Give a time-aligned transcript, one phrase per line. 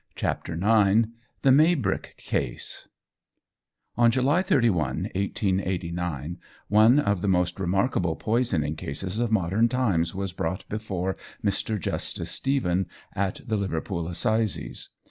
[0.15, 1.09] CHAPTER IX
[1.43, 2.87] THE MAYBRICK CASE
[3.95, 6.39] ON July 31, 1889,
[6.69, 11.79] one of the most remarkable poisoning cases of modern times was brought before Mr.
[11.79, 14.89] Justice Stephen, at the Liverpool Assizes.